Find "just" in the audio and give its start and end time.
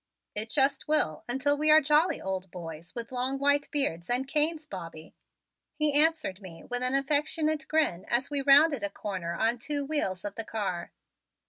0.49-0.87